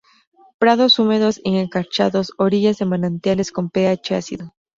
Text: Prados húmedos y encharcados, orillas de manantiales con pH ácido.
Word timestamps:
Prados 0.57 0.97
húmedos 0.97 1.39
y 1.43 1.57
encharcados, 1.59 2.33
orillas 2.39 2.79
de 2.79 2.85
manantiales 2.85 3.51
con 3.51 3.69
pH 3.69 4.15
ácido. 4.15 4.55